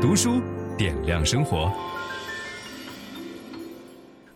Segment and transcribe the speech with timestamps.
[0.00, 0.40] 读书
[0.78, 1.70] 点亮生活。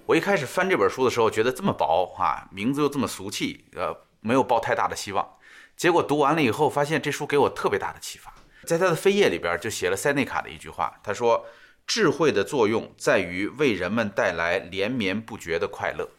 [0.05, 5.27] 我一开始翻这本书的时候，觉得这么薄啊，名字又这么俗气，呃，没有抱太大的希望。
[5.75, 8.35] 结果读完了以后，发现这书给我特别大的启发。
[8.67, 11.47] 在他的扉页里边就写了塞内卡的一句话，他说
[11.89, 16.11] ：“智慧的作用在于为人们带来连绵不绝的快乐。”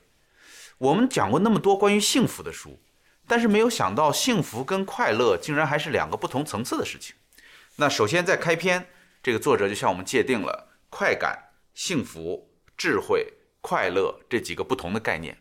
[0.79, 2.79] 我们讲过那么多关于幸福的书，
[3.27, 7.15] 但是没有想到幸福跟快乐竟然还是两个不同层次的事情。
[7.75, 8.87] 那首先在开篇，
[9.25, 12.47] 这个作者就向我们界定了快感、幸福、
[12.77, 15.35] 智慧、快乐这几个不同的概念。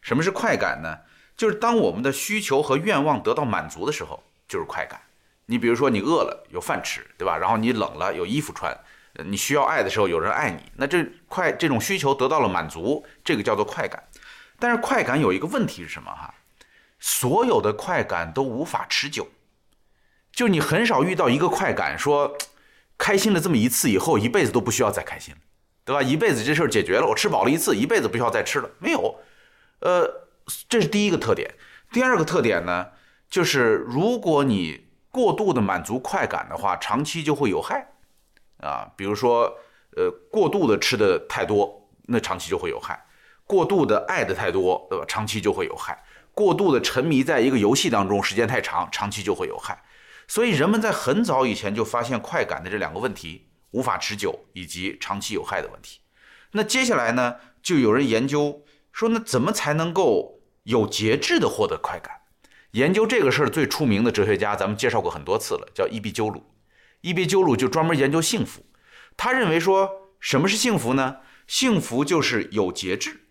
[0.00, 1.00] 什么是快感呢？
[1.36, 5.02] 就是当我们的需求和愿望得到满足的时候，就是快感。
[5.44, 7.36] 你比如说，你饿了有饭吃，对吧？
[7.36, 8.74] 然后你冷了有衣服穿，
[9.26, 14.02] 你需要爱的时候有人爱你，那这快这种需求得到了满足，这个叫做快感。
[14.58, 16.10] 但是快感有一个问题是什么？
[16.10, 16.34] 哈，
[16.98, 19.28] 所有的快感都无法持久，
[20.32, 22.34] 就你很少遇到一个快感说，
[22.98, 25.40] 开心了这么一次以后，一辈子都不需要再开心了，
[25.84, 26.02] 对吧？
[26.02, 29.16] 一辈子这事儿解决了，我吃饱了一次，一辈子不需要再吃了，没有。
[29.80, 30.28] 呃，
[30.68, 31.54] 这是第一个特点。
[31.92, 32.86] 第二个特点呢，
[33.28, 37.86] 就是如果你过度的满足快感的话，长期就会有害，
[38.58, 39.56] 啊，比如说，
[39.96, 42.94] 呃，过度的吃的太多，那长期就会有害；
[43.46, 45.04] 过度的爱的太多，对吧？
[45.06, 45.94] 长期就会有害；
[46.32, 49.80] 过度的沉迷在一个游戏当中，时间太长，长期就会有害。
[50.28, 56.00] 所以人们在很早以前就发现快感的这两个问题：无法持久以及长期有害的问题。
[56.52, 62.12] 那接下来呢，就有人研究说，那怎么才能够有节制的获得快感？
[62.72, 66.44] 研究这个事儿最出名的哲学家，咱们介绍过很多次了，叫伊壁鸠鲁。
[67.00, 68.66] 伊壁鸠鲁就专门研究幸福。
[69.16, 71.18] 他认为说，什么是幸福呢？
[71.46, 73.22] 幸福就是有节制。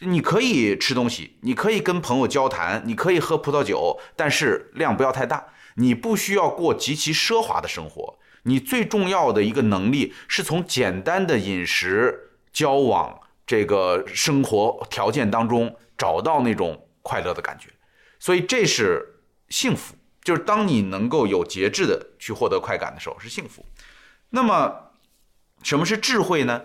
[0.00, 5.48] 你可以吃东西，你可以跟朋友交谈，你可以喝葡萄酒，但是量不要太大。
[5.78, 8.18] 你不需要过极其奢华的生活。
[8.44, 17.68] 你最重要的一个能力，是从简单的饮食、交往这个生活条件当中，找到那种快乐的感觉。
[18.18, 23.66] 所以这是幸福，就是当你能够有节制的去获得快感的时候是幸福。
[24.30, 24.92] 那么，
[25.62, 26.62] 什么是智慧呢？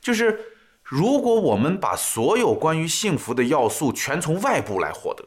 [0.00, 0.40] 就是
[0.82, 5.24] 如果我们把所有关于幸福的要素全从外部来获得，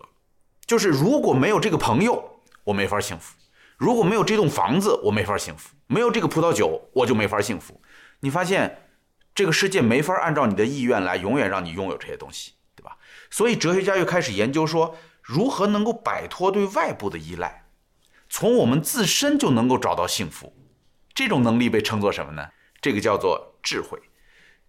[0.65, 2.28] 就是如果没有这个朋友，
[2.69, 3.35] 我没法幸福；
[3.77, 7.81] 如果没有这栋房子，我没法幸福；没有这个葡萄酒，我就没法幸福。
[8.19, 8.89] 你发现
[9.33, 12.97] 这个世界没法按照你的意愿来永远让你拥有这些东西，对吧？
[13.31, 17.65] 所以哲学家又开始研究说，如何能够摆脱对外部的依赖，
[18.29, 20.53] 从我们自身就能够找到幸福？
[21.15, 22.49] 这种能力被称作什么呢？
[22.79, 23.99] 这个叫做智慧。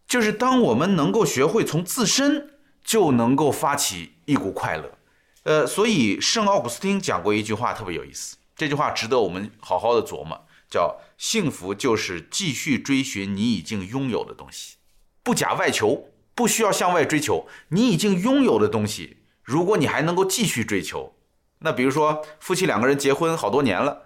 [0.07, 4.99] 就是当我们能够学会从自身就能够发起一股快乐。
[5.45, 14.77] 呃，所以圣奥古斯丁讲过一句话特别有意思，这句话值得我们好好的琢磨，叫“幸福就是继续追寻你已经拥有的东西，
[15.23, 21.17] 不假外求，不需要向外追求，你已经拥有的东西。”如果你还能够继续追求，
[21.61, 24.03] 那比如说夫妻两个人结婚好多年了，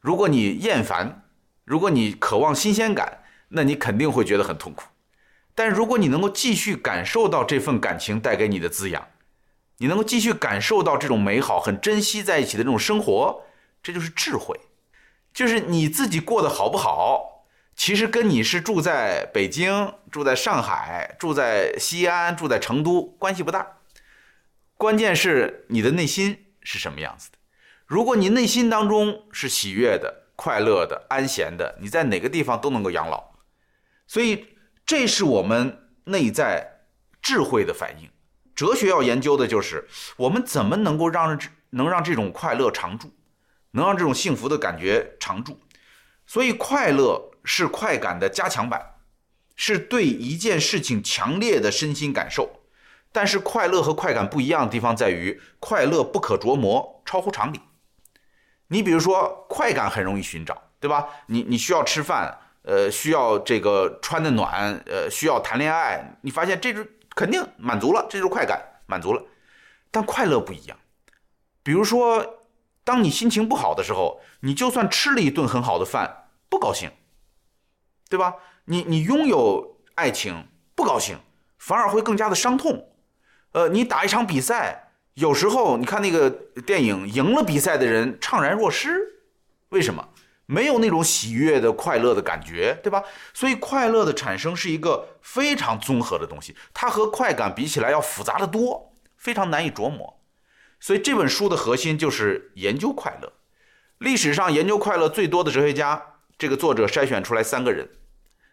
[0.00, 1.22] 如果你厌烦，
[1.64, 4.84] 如果你渴望新鲜感，那你肯定会觉得很痛苦。
[5.54, 9.06] 但如果你能够继续感受到这份感情带给你的滋养，
[9.78, 13.42] 你能够继续感受到这种美好，很珍惜在一起的这种生活，
[13.82, 14.58] 这就是智慧。
[15.32, 17.46] 就是你自己过得好不好，
[17.76, 23.78] 其实跟你是住在北京、住在上海、住在西安、住在成都关系不大。
[24.76, 27.38] 关键是你的内心是什么样子的。
[27.86, 33.32] 如果你内心当中是喜悦的、快乐的、安闲的，你在哪个地方都能够养老。
[34.06, 34.46] 所以，
[34.84, 36.80] 这是我们内在
[37.22, 38.08] 智慧的反应。
[38.58, 39.86] 哲学要研究的就是
[40.16, 41.38] 我们怎么能够让
[41.70, 43.14] 能让这种快乐常驻，
[43.70, 45.60] 能让这种幸福的感觉常驻。
[46.26, 48.96] 所以，快乐是快感的加强版，
[49.54, 52.64] 是对一件事情强烈的身心感受。
[53.12, 57.60] 但是快乐和快感不一样的地方在于，快乐不可琢磨，超乎常理。
[58.66, 61.06] 你比如说，快感很容易寻找，对吧？
[61.26, 66.84] 你你需要吃饭，呃，需要这个穿的暖，呃，需要谈恋爱，你发现这就
[67.18, 69.20] 肯定满足了，这就是快感，满足了。
[69.90, 70.78] 但快乐不一样。
[71.64, 72.44] 比如说，
[72.84, 76.92] 当你心情不好的时候，你就算吃了一顿很好的饭，不高兴，
[78.08, 78.36] 对吧？
[78.66, 81.18] 你你拥有爱情，不高兴，
[81.58, 82.88] 反而会更加的伤痛。
[83.50, 86.30] 呃，你打一场比赛，有时候你看那个
[86.64, 89.24] 电影，赢了比赛的人怅然若失，
[89.70, 90.08] 为什么？
[90.50, 93.04] 没有那种喜悦的、快乐的感觉，对吧？
[93.34, 100.22] 所以快乐的产生是一个非常综合的东西，它和快感比起来要复杂得多，非常难以琢磨。
[100.80, 103.34] 所以这本书的核心就是研究快乐。
[103.98, 107.90] 历史上研究快乐最多的哲学家这个作者筛选出来三个人，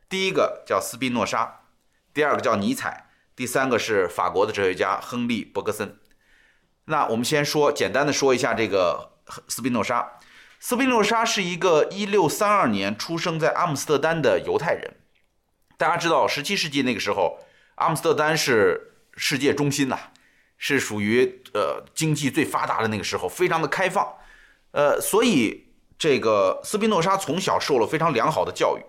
[0.10, 1.62] 第一个叫斯宾诺莎，
[2.14, 3.08] 第二个叫尼采，
[3.38, 5.98] 第三个是法国的哲学家亨利·伯格森。
[6.88, 9.14] 那我们先说，简单的说一下这个
[9.48, 10.20] 斯宾诺莎。
[10.68, 14.96] 斯宾诺莎是一个1632年出生在阿姆斯特丹的犹太人。
[15.78, 17.38] 大家知道，17世纪那个时候，
[17.76, 19.96] 阿姆斯特丹是世界中心呐，
[20.58, 24.12] 是属于呃经济最发达的那个时候，非常的开放。
[24.72, 25.68] 呃，所以
[26.00, 28.82] 这个斯宾诺莎从小受了非常良好的教育。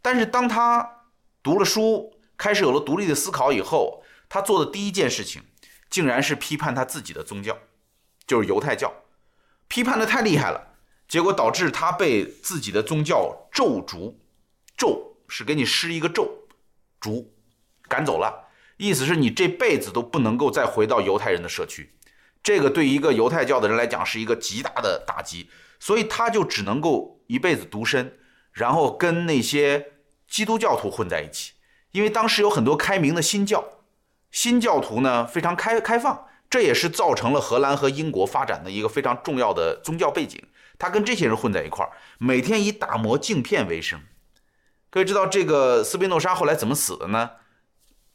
[0.00, 1.08] 但是当他
[1.42, 5.42] 读了书，开始有了独立的思考以后，他做的第一件事情。
[5.90, 7.58] 竟然是批判他自己的宗教，
[8.24, 8.94] 就是犹太教，
[9.66, 10.69] 批判的太厉害了，
[11.10, 14.16] 结果导致他被自己的宗教咒逐，
[14.76, 16.30] 咒是给你施一个咒，
[17.00, 17.34] 逐
[17.88, 18.46] 赶走了，
[18.76, 21.92] 意思是你这辈子都不能够再回到犹太人的社区，
[22.44, 28.16] 这个对一个犹太教的人来讲是一个极大的打击，所以他就只能够一辈子独身，
[28.52, 29.94] 然后跟那些
[30.28, 31.54] 基督教徒混在一起，
[31.90, 33.64] 因为当时有很多开明的新教。
[34.30, 40.40] 新教徒呢，非常开开放，这也是造成了荷兰和英国发展的一个非常重要的宗教背景。
[40.80, 44.00] 他跟这些人混在一块儿，每天以打磨镜片为生。
[44.88, 47.30] 各位知道这个斯宾诺莎后来怎么死的呢？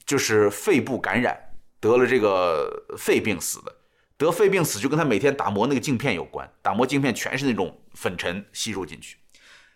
[0.06, 3.74] 就是肺部感染，得了这个肺病死的。
[4.18, 9.18] 得肺病死就跟他每天打磨那个镜片有关，打磨镜片全是那种粉尘吸入进去。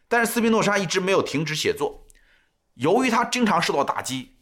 [0.08, 2.08] 但是斯宾诺莎一直没有停止写作，
[2.74, 4.36] 由于他经常受到打击。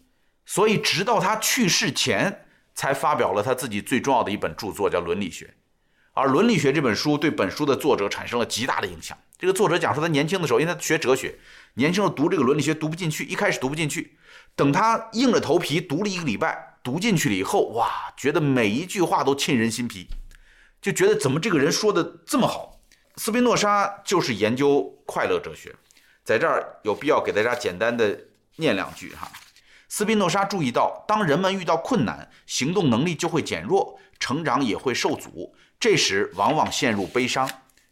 [0.45, 5.45] 所以，直到他去世前，才发表了他自己最重要的一本著作，叫《伦理学》。
[6.17, 9.15] 而《伦理学》这本书对本书的作者产生了极大的影响。
[9.37, 11.37] 这个作者讲说，他年轻的时候，因为他学哲学，
[11.75, 14.17] 年轻时候读这个《伦理学》读不进去，一开始读不进去。
[14.55, 20.07] 等他硬着头皮读了一个礼拜，读进去了以后，哇，觉得每一句话都沁人心脾，
[20.81, 22.79] 就觉得怎么这个人说的这么好。
[23.17, 25.75] 斯宾诺莎就是研究快乐哲学，
[26.23, 28.19] 在这儿有必要给大家简单的
[28.55, 29.31] 念两句哈。
[29.87, 37.49] 斯宾诺莎注意到，当人们遇到困难，行动能力就会减弱，成长也会受阻，这时往往陷入悲伤。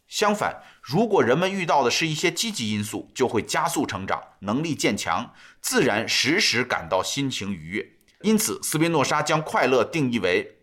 [0.08, 7.92] 相反，如果人们遇到的是一些积极因素，就会加速成长，能力渐强，自然时时感到心情愉悦。
[8.22, 10.58] 因此，斯宾诺莎将快乐定义为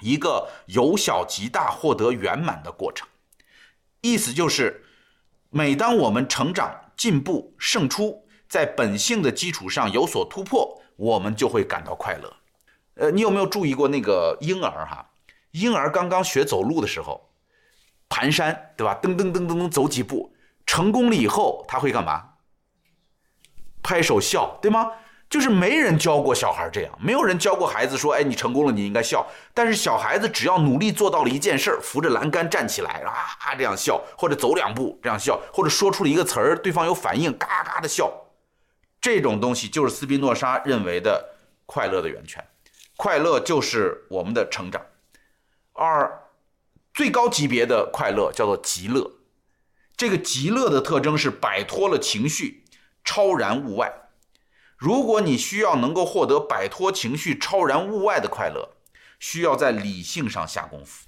[0.00, 3.06] 一个由小及大获得圆满的过程。
[4.00, 4.84] 意思就是，
[5.50, 8.24] 每当我们成长、进步、胜出。
[8.48, 12.34] 在本性的基础上有所突破，我们就会感到快乐。
[12.94, 15.10] 呃，你有没有注意过那个婴儿哈？
[15.60, 17.28] 婴儿刚刚学走路的时候，
[18.08, 18.98] 蹒跚，对吧？
[19.02, 20.34] 噔噔噔噔噔走几步，
[20.66, 22.24] 成功了以后他会干嘛？
[23.82, 24.90] 拍手笑，对吗？
[25.30, 29.26] 就是没人教过小孩这样，没有人教过孩子说，哎，你成功了，你应该笑。
[29.52, 38.10] 但是小孩子只要努力做到了一件事儿，扶着栏杆站起来啊，这样笑，或者走两步这样笑，或者说出了一个词儿，对方有反应，嘎嘎的笑。
[39.00, 41.22] 这种东西就是斯宾诺莎认为的
[41.66, 42.42] 快乐的源泉，
[42.96, 44.80] 快乐就是我们的成长，
[45.78, 46.28] 二
[46.92, 49.12] 最高级别的快乐叫做极乐。
[49.96, 52.64] 这个极乐的特征是摆脱了情绪，
[53.04, 54.10] 超然物外。
[54.76, 58.76] 如果你需要能够获得摆脱情绪、超然物外的快乐，
[59.18, 61.07] 需要在理性上下功夫。